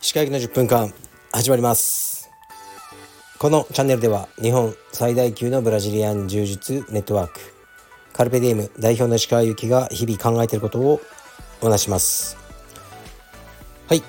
[0.00, 0.92] 歯科医の10分間
[1.32, 2.28] 始まります。
[3.38, 7.38] このチャンネルでは日本最大級のブラジリアン柔術ネットワーク
[8.12, 11.00] カルペディウム代表の石川由紀が日々考えていることを
[11.60, 12.36] お話します。
[13.86, 14.02] はい。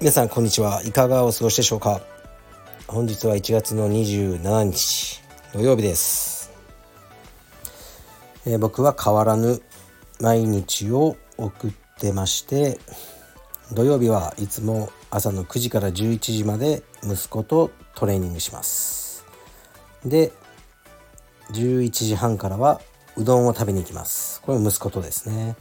[0.00, 0.82] 皆さんこんにちは。
[0.82, 2.02] いかがお過ごしでしょうか？
[2.86, 5.22] 本日は1月の27日
[5.54, 6.27] 土曜日です、
[8.48, 9.60] えー、僕は変わらぬ
[10.20, 12.80] 毎日を送ってまして
[13.72, 19.26] 土曜日はいつも朝の9時から11時まで息子とトレーニングします。
[20.04, 20.32] で
[21.52, 22.80] 11時半からは
[23.16, 24.40] うどんを食べに行きます。
[24.40, 25.54] これ息子とですね。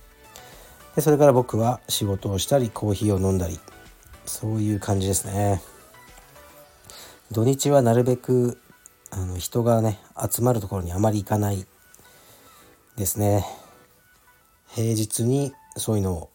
[0.96, 3.60] でそれから僕は仕事をしたりコーヒーを飲んだり
[4.26, 5.62] そういう感じですね。
[7.32, 8.58] 土日はなるべく
[9.12, 11.68] あの人がね集まるところにあまり行かない
[12.98, 13.46] ですね。
[14.70, 16.30] 平日にそういうのを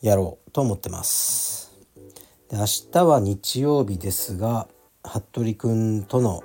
[0.00, 1.72] やろうと思ってます。
[2.48, 4.68] で明日は日曜日ですが
[5.04, 6.44] 服部くんとの、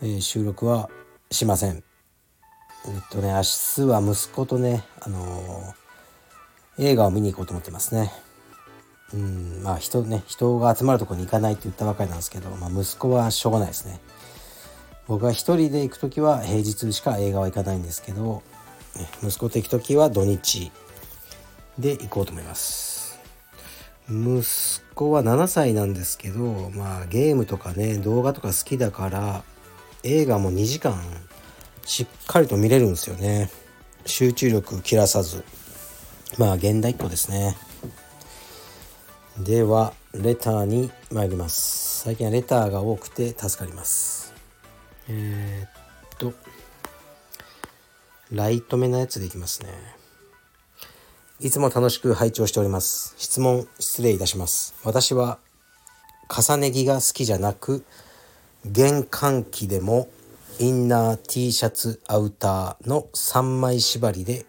[0.00, 0.88] えー、収録は
[1.30, 1.72] しません。
[1.76, 1.82] えっ
[3.10, 8.10] とね明日は息子とねあのー、映画を見に行こうと思ってますね。
[9.12, 14.00] うんまあ人ね人が集まるとこに行かないって言ったばかりなんですけど、まあ、息子はしょうがないですね。
[15.08, 18.42] 僕は一人で行く時は平日しか映画は行かないんですけど
[19.22, 20.70] 息子と行く時は土日
[21.78, 23.18] で行こうと思います。
[24.08, 29.42] 息子は7歳なんですけどまあゲームとかね動画とか好きだから
[30.02, 31.00] 映画も2時間
[31.86, 33.50] しっかりと見れるんですよね。
[34.04, 35.44] 集中力切らさず。
[36.38, 37.56] まあ現代っ子ですね。
[39.38, 42.02] ではレターに参ります。
[42.04, 44.21] 最近はレターが多くて助かります。
[45.08, 46.32] えー、っと
[48.30, 49.68] ライト目のやつでいきますね。
[51.40, 53.14] いつも楽しく拝聴しております。
[53.18, 54.74] 質問失礼いたします。
[54.84, 55.38] 私は
[56.28, 57.84] 重ね着が好きじゃなく
[58.64, 60.08] 玄関機でも
[60.58, 64.46] インナー T シャツアウターの3枚縛りで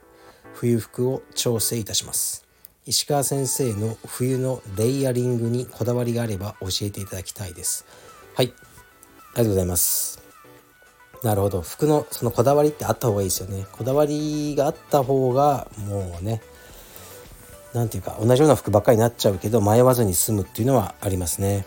[0.53, 2.45] 冬服を調整いたします。
[2.85, 7.85] 石川先生の冬のレイヤリングにこだわりがあれば教えていただきたいです。
[8.35, 8.47] はい。
[8.47, 8.55] あり
[9.37, 10.22] がとうございます。
[11.23, 11.61] なるほど。
[11.61, 13.65] 服のそのこだわりってあった方がいいですよね。
[13.71, 16.41] こだわりがあった方がもうね
[17.73, 21.65] 何て言うか同じような服ばっかりになっちゃうけど迷わずに済むっていうのはありますね。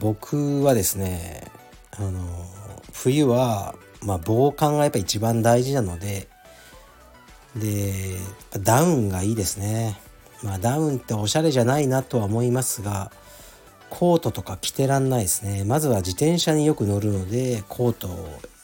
[0.00, 1.50] 僕はですね
[1.92, 2.20] あの
[2.92, 6.28] 冬はまあ防寒がやっぱ一番大事なので
[7.54, 8.16] で
[8.58, 10.00] ダウンがいいですね。
[10.42, 13.12] まあダウンっておしゃれじゃないなとは思いますが
[13.90, 15.64] コートとか着てらんないですね。
[15.64, 18.08] まずは自転車によく乗るのでコート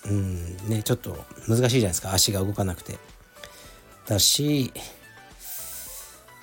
[0.06, 0.56] うん。
[0.68, 2.12] ねちょっと難しいじゃないですか。
[2.12, 2.98] 足が動かなくて。
[4.06, 4.72] だし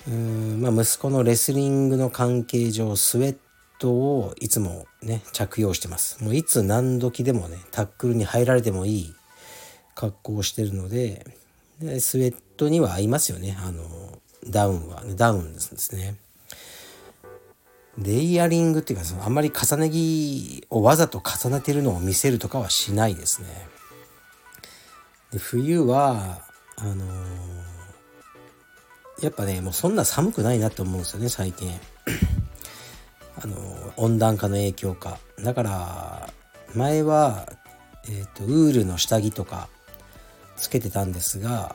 [0.06, 3.36] うんまあ息子のレスリングの関係上スウェッ
[3.78, 6.22] トをいつもね着用してます。
[6.24, 9.14] もういつ何時でもねタックルに入られてもいい
[9.94, 11.26] 格好をしてるので
[11.80, 13.56] でスウェットには合いますよね。
[13.60, 13.82] あの
[14.48, 16.16] ダウンは、ダウンですね。
[17.98, 23.48] レイヤリングっていうかそのあんまり重ね着をわざと重ねてるのを見せるとかはしないですね。
[25.32, 26.42] で冬は
[26.76, 27.08] あのー、
[29.22, 31.70] やっぱねもうそんな寒くないなって思うんですよね最近。
[33.42, 35.18] あのー、温暖化の影響か。
[35.42, 36.32] だから
[36.74, 37.52] 前は、
[38.04, 39.68] えーとウールの下着とか
[40.56, 41.74] つけてたんですが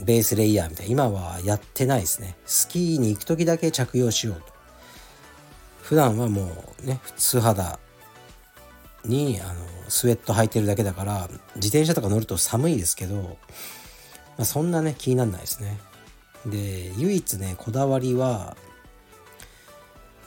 [0.00, 4.55] ベースレイヤーみたいな今はやってないですねスキーに行く時だけ着用しようと
[5.86, 6.50] 普段はも
[6.82, 7.78] うね素肌
[9.04, 9.54] にあの
[9.88, 13.28] スウェット履いてるだけだから自転車とか乗ると寒いですけど、ま
[14.38, 15.78] あ、そんなね気になんないですね。
[16.44, 18.56] で唯一ねこだわりは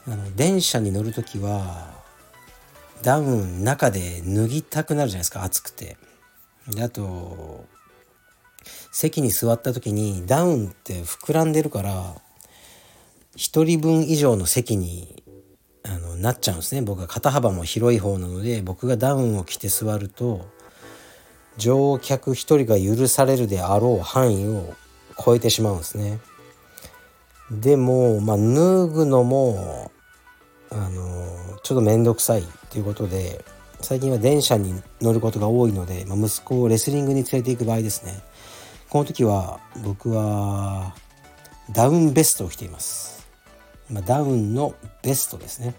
[0.08, 1.90] あの電車に乗る時は
[3.02, 5.98] ダウン中で脱ぎたくなるじゃないですか暑くて。
[6.70, 7.66] であと
[8.90, 12.14] 席に座った時にダウンって膨らんでるから
[13.36, 15.19] 1人分以上の席に
[15.82, 20.46] あのなっちゃうんですね僕は肩幅も広い方なので僕がダウンを着て座ると
[21.56, 24.74] 乗客1人が許されるであろう範囲を
[25.22, 26.18] 超えてしまうんですね。
[27.50, 29.90] でも、まあ、脱ぐのも
[30.70, 33.44] あのちょっと面倒くさいっていうことで
[33.80, 38.20] 最近は電車に乗ることが多いので、まあ、息子をレスリングに連れて行く場合ですね
[38.88, 40.94] この時は僕は
[41.72, 43.19] ダウンベストを着ています。
[43.90, 45.74] まあ、ダウンのベストですね。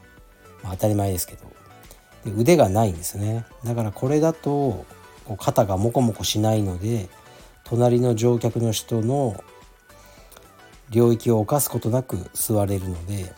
[0.63, 1.51] まあ、当たり前ですけど
[2.25, 2.31] で。
[2.31, 3.45] 腕がないんですね。
[3.63, 4.85] だからこれだと
[5.37, 7.09] 肩がモコモコしないので
[7.63, 9.41] 隣の乗客の人の
[10.89, 13.33] 領域を侵すことなく座れるので、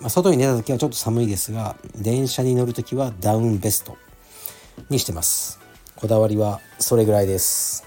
[0.00, 3.96] まあ、外に出た時はちょっと寒いですが電車に乗る時はダウンベスト
[4.88, 5.60] にしてます
[5.96, 7.86] こだわりはそれぐらいです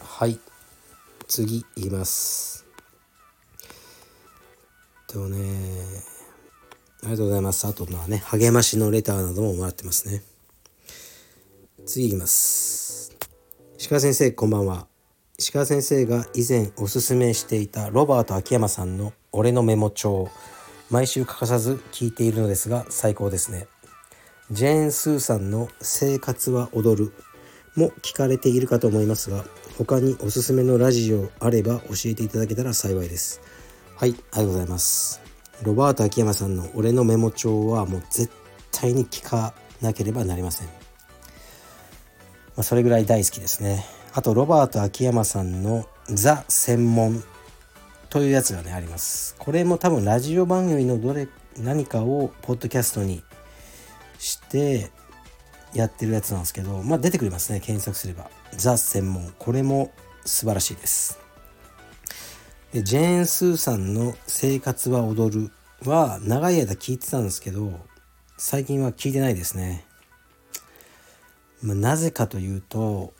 [0.00, 0.38] はい
[1.26, 2.55] 次いきます
[5.06, 5.38] とね
[7.02, 7.66] ありがとうございます。
[7.66, 10.22] あとまあね励ましのレターなどももらってますね。
[11.86, 13.16] 次いきます。
[13.78, 14.86] 石川先生こんばんは。
[15.38, 20.28] 石川先生が以前おすすめしていたロバート秋山さんの「俺のメモ帳」
[20.90, 23.68] 毎週欠かさず聞いているのですが最高ですね。
[24.50, 27.12] ジェーン・スーさんの「生活は踊る」
[27.76, 29.44] も聞かれているかと思いますが
[29.76, 33.40] 他におすすめのラジオあれば教えていただけたら幸いです。
[33.96, 35.22] はいありがとうございます。
[35.62, 38.30] ロバート秋山さんの「俺のメモ帳」はもう絶
[38.70, 40.72] 対に聞かなければなりません、ま
[42.58, 43.86] あ、それぐらい大好きですね。
[44.12, 47.24] あとロバート秋山さんの「ザ・専門」
[48.10, 49.34] というやつがねあります。
[49.38, 51.26] これも多分ラジオ番組のどれ
[51.56, 53.24] 何かをポッドキャストに
[54.18, 54.90] して
[55.72, 59.90] やってるやつなんですけどまあ出てくれますね検索すれば「ザ・専門」これも
[60.26, 61.25] 素晴らしいです。
[62.72, 65.50] ジェーン・スーさんの「生活は踊る」
[65.88, 67.80] は長い間聞いてたんですけど
[68.36, 69.86] 最近は聞いてないですね、
[71.62, 73.12] まあ、なぜかというと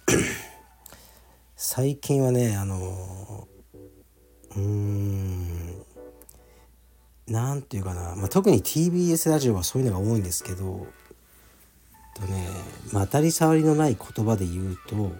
[1.57, 3.49] 最近はねあの
[4.57, 5.85] うーん
[7.29, 10.87] 何て言うかな、まあ、特に TBS ラジオはそういうのが多いんですけど
[12.17, 12.49] とね、
[12.93, 15.13] まあ、当たり障りのない言葉で言うと、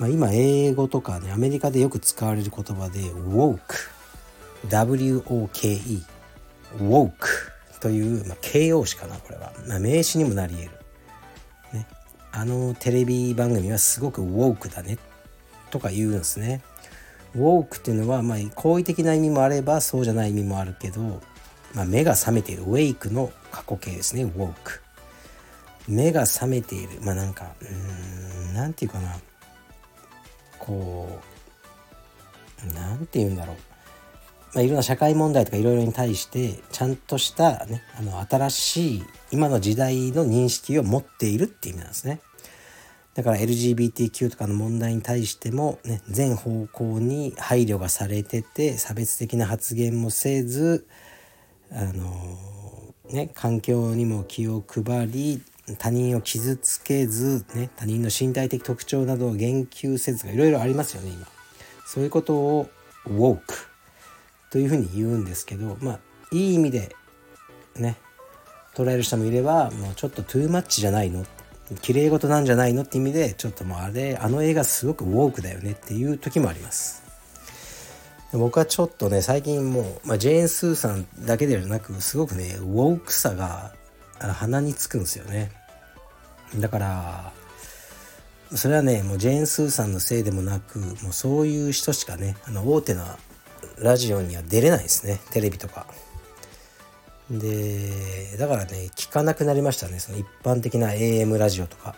[0.00, 3.58] まあ、今英語とかねアメリカでよく使われる言葉で woke
[4.70, 6.02] W-O-K-E
[6.78, 7.10] woke
[7.80, 10.70] という、まあ、形容詞かなこれは、まあ、名詞にもなり得る。
[11.74, 11.86] ね。
[12.32, 14.98] あのテレビ番組はすごくウォークだね。
[15.70, 16.62] とか言うんですね。
[17.34, 21.20] ウォークっていうのはまあ好意的な意味もあればそうじゃない意味もあるけど、
[21.74, 22.62] まあ、目が覚めている。
[22.62, 24.82] ウェイクの過去形ですねウォーク。
[25.88, 27.00] 目が覚めている。
[27.02, 29.16] まあなんかうんなんていうかな。
[30.60, 31.20] こ
[32.62, 33.56] うなんて言うんだろう
[34.52, 42.20] まあ、いろんな社会問題とかいろいろに対してちゃんとしたねあの新しい今の時代の認識を持っているって意味なんですね。
[43.14, 50.86] だから LGBTQ とかの問題に対しても、ね、全方向に配慮がされてて差別的な発言もせず
[51.72, 52.14] あの
[53.08, 55.42] ね環境にも気を配り
[55.78, 61.26] 他人を傷つけず、ね、他人の身体的特徴などを言及せずがいろいろありますよね今。
[61.86, 62.70] そういうことを
[63.08, 63.40] woke
[64.50, 66.00] というふうに言うんですけどまあ
[66.32, 66.94] いい意味で
[67.76, 67.96] ね
[68.74, 71.24] 捉える人もいればもうちょっとトゥーマッチじゃないの
[71.82, 77.02] 綺麗事なんじゃないのって意味でちょっともうあれあの映画すごくウォークだよねっていう時もあります
[78.32, 83.72] 僕はちょっとね最近もう、まあ、ジェーン・スーさんだけではなくすごくねウォークさが
[84.18, 85.50] 鼻につくんですよね
[86.56, 87.32] だから
[88.54, 93.16] それはねもうジェーン・スーさんのせいでもなくもうそういう人しかねあの大手な
[93.78, 95.86] ラジオには出れないですねテレビとか。
[97.30, 101.94] でだからね聞かなくなりましたねその一般的な AM ラジオとか。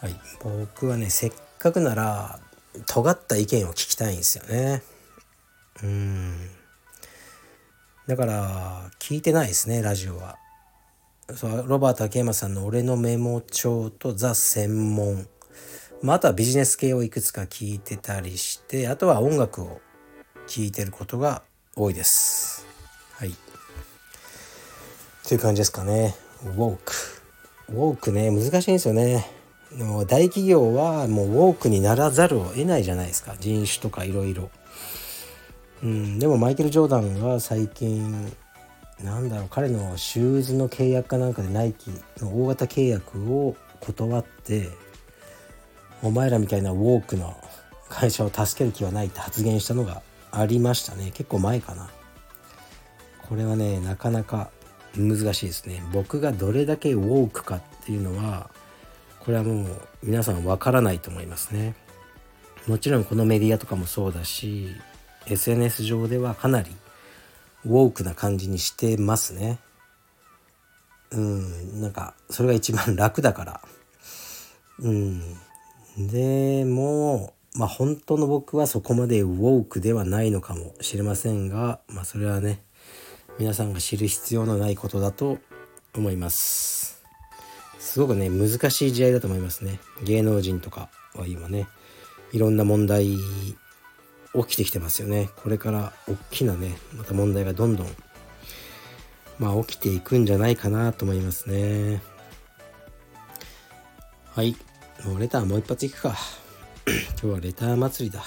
[0.00, 0.14] はい。
[0.42, 2.38] 僕はねせっかくなら
[2.86, 4.82] 尖った意見を聞きたいんですよね。
[5.82, 6.50] うん。
[8.06, 10.36] だから聞いてないですねラジオは。
[11.36, 15.26] そうロバート秋山さんの「俺のメモ帳」と「ザ・専門」
[16.02, 19.80] まあ、あとはビジネス系をいくつか聞いてたりしてあとは音楽を
[20.46, 21.42] 聞いてることが
[21.76, 22.66] 多いです。
[23.12, 23.34] はい。
[25.28, 26.16] という感じですかね。
[26.42, 26.92] ウォーク。
[27.68, 29.30] ウォークね、難しいんですよね。
[29.76, 33.36] でも大企業はもうウォークにならざるを得ないじゃないですか。
[33.38, 34.50] 人種とかいろいろ。
[35.82, 38.32] うん、でもマイケル・ジョーダンは最近
[39.02, 41.90] なんだろう彼のシューズの契約かなんかでナイキ
[42.22, 44.68] の大型契約を断って
[46.02, 47.36] お前らみたいなウォークの
[47.88, 51.10] 会社を助ける気はないって発言したのがありましたね。
[51.12, 51.90] 結構前かな。
[53.28, 54.50] これはねなかなか
[54.96, 55.82] 難しいですね。
[55.92, 58.50] 僕がどれだけウォークかっていうのは
[59.20, 59.66] これはもう
[60.02, 61.74] 皆さんわからないと思いますね。
[62.66, 64.68] もちろんこのメディアとかもそうだし
[65.26, 66.70] SNS 上ではかなり
[67.64, 69.58] ウォークな感じにしてますね
[71.10, 73.60] うんなんかそれが一番楽だから
[74.78, 75.20] うん
[75.96, 82.62] でもまあ本当の僕はそこまでウォークではないのかもしれませんが、まあそれはね、
[83.38, 85.38] 皆さんが知る必要のないことだと
[85.96, 87.02] 思います。
[87.78, 89.80] すごくね、難しい時代だと思いますね。
[90.04, 91.66] 芸能人とかは今ね
[92.32, 93.16] いろんな問題
[94.34, 95.30] 起きてきてますよね。
[95.36, 97.86] これから大きなねまた問題がどんどん
[99.38, 102.02] まあ起きていくんじゃないかなと思いますね。
[104.32, 104.54] はい。
[105.04, 106.14] もうレターもう一発いくか。
[106.86, 108.22] 今日はレター祭りだ。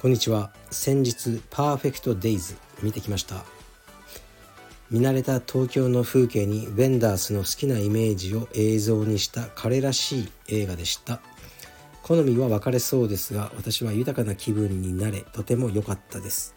[0.00, 0.52] こんにちは。
[0.70, 3.44] 先日パーフェクトデイズ見てきました。
[4.88, 11.20] 見慣れた東京の風景にベンダースの好きなイメージを映像にした彼らしい映画でした。
[12.06, 16.54] 好みは分かれそうですが私は豊かな気分になれとても良かったです。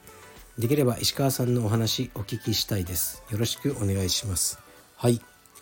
[0.59, 3.23] できれば石川さんのお話お聞きしたいです。
[3.31, 4.59] よろしくお願いします。
[4.95, 5.19] はい。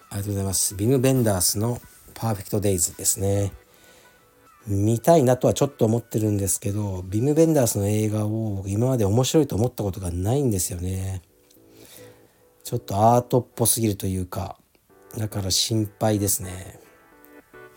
[0.09, 0.75] ありがとうございます。
[0.75, 1.79] ビム・ベンダースの
[2.15, 3.53] パーフェクトデイズですね。
[4.67, 11.21] 見たいなとはちょっと思ってるんですけどビム・ベンダースの映画を今まで面白いと思ったことがないんですよね。
[12.65, 14.57] ちょっとアートっぽすぎるというか
[15.17, 16.86] だから心配ですね。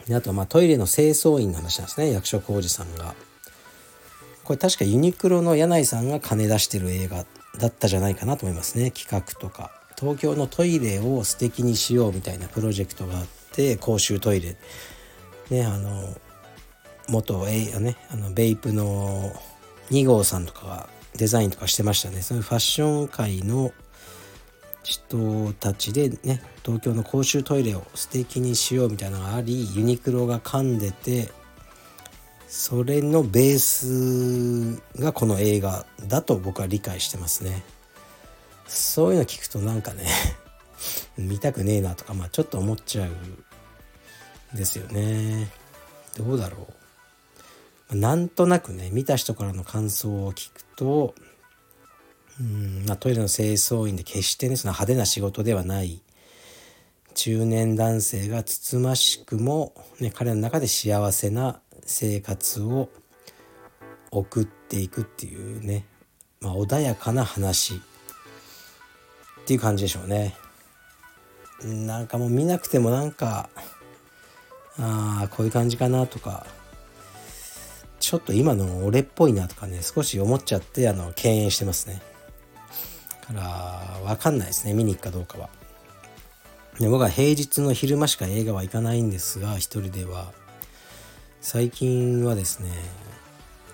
[0.07, 2.13] であとまあトイレの清掃員の話なんですね。
[2.13, 3.15] 役所広司さんが。
[4.45, 7.25] これ確かユニクロの柳井さんが金出してる映画
[7.59, 8.91] だったじゃないかなと思いますね。
[8.91, 9.71] 企画とか。
[9.99, 14.57] 東京のトイレを素敵にしようみたいなプロジェクトがあって公衆トイレ。
[15.51, 16.17] ねあの
[17.09, 19.33] 元えねあのベイプの
[19.91, 22.23] 2号さんとかがデザインとかしてましたね。
[22.23, 23.73] そういうファッション界の
[24.91, 31.31] 人たちでね東京の公衆トイレを素敵にしようみたいなのがありユニクロが噛んでて
[32.49, 37.63] それのベースがこの映画だと僕は理解してますね。
[38.67, 40.07] そういうの聞くとなんかね
[41.17, 43.09] 見たくねえなとかまあちょっと思っちゃう
[44.55, 45.53] んですよね。
[46.17, 46.67] どうだろ
[47.93, 47.97] う。
[47.97, 51.15] なんとなくね見た人からの感想を聞くと
[52.41, 56.01] うんまあ、トイレの清掃員で決してねその派手な仕事ではない
[57.15, 62.89] 中年男性がつつましくも、ね、彼の中で幸せな生活を
[64.11, 65.85] 送っていくっていうね、
[66.41, 67.79] まあ、穏やかな話っ
[69.45, 70.35] ていう感じでしょうね。
[71.63, 73.51] なんかもう見なくてもなんか
[74.79, 76.47] ああこういう感じかなとか
[77.99, 82.01] ちょっと今の俺っぽいなとかね少し思っちゃってあの敬遠してますね。
[83.35, 83.41] か
[84.05, 85.49] ら分かんないですね見に行くかどうかは。
[86.79, 90.33] で僕は平日の昼間しか映画は行かないんですが一人では。
[91.41, 92.71] 最近はですね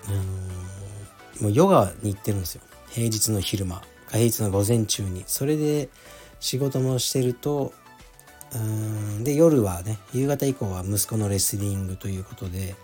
[0.09, 2.61] うんもうヨガに行ってるんですよ。
[2.89, 3.81] 平日の昼間。
[4.09, 5.23] 平日の午前中に。
[5.27, 5.89] それで
[6.39, 7.73] 仕事もしてると
[8.55, 12.75] うんで夜はね夕方以降は息子のレスリングということで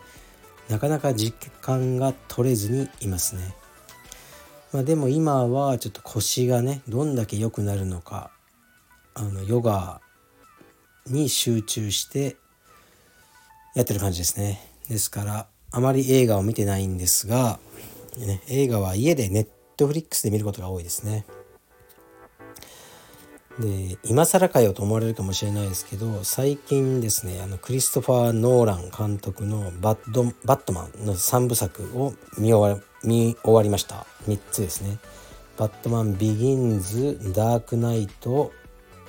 [0.70, 3.56] なかなか時間が取れずにいますね。
[4.74, 8.32] まあ、でも今はちょっと腰がねどんだけ良くなるのか
[9.14, 10.02] あのヨガ
[11.08, 12.38] に集中して
[13.76, 14.60] やってる感じですね。
[14.90, 17.60] ですからあまり映画を見てないんですが、
[18.18, 21.26] ね、映画は家でネットフリックスで見ることが多いですね。
[23.60, 34.06] で今更かよと思われるかもしれないですけど最近ですねあのクリストファー・ノーラン監督のバッド「バットマン」の3部作を見終わ見終わりました。
[34.28, 35.00] 3つですね。
[35.58, 38.52] バットマンビギンズダークナイト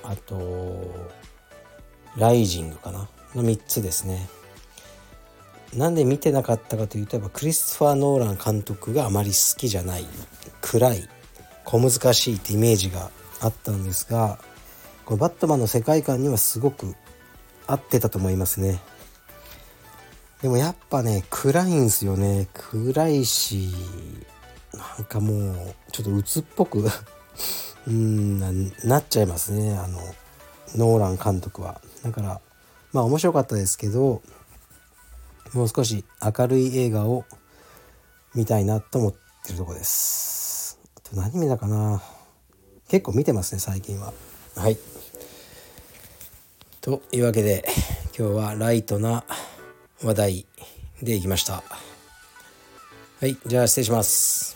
[0.03, 0.93] あと
[2.17, 3.09] ライジングかな。
[3.33, 4.27] の3つですね。
[5.73, 10.05] なんで見てなかったかというとやっぱクリスファー・ノーラン監督があまり好きじゃない。
[10.61, 11.09] 暗い。
[11.65, 13.09] 小難しいってイメージが
[13.41, 14.39] あったんですが
[15.03, 16.95] このバットマンの世界観にはすごく
[17.67, 18.79] 合ってたと思いますね。
[20.45, 22.47] でもやっぱね暗いんすよね。
[22.53, 23.73] 暗いし
[24.75, 26.85] なんかもうちょっと鬱っぽく。
[27.87, 29.75] うんなっちゃいますね。
[29.75, 29.99] あの
[30.75, 31.81] ノーラン監督は。
[32.03, 32.41] だから
[32.93, 34.21] まあ面白かったですけど
[35.53, 37.25] もう少し明るい映画を
[38.35, 40.77] 見たいなと思ってるとこです。
[40.95, 42.03] あと何見たかな。
[42.87, 44.13] 結構見てますね最近は。
[44.55, 44.77] はい。
[46.81, 47.67] というわけで
[48.15, 49.23] 今日はライトな
[50.05, 50.45] 話題
[51.01, 51.63] でいきました
[53.19, 54.55] はいじゃあ失礼します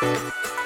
[0.00, 0.59] Thank you.